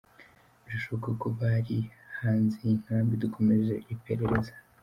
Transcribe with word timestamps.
birashoboka 0.63 1.09
ko 1.21 1.25
bari 1.39 1.77
hanze 2.19 2.57
y’inkambi 2.67 3.13
dukomeje 3.23 3.73
iperereza. 3.93 4.53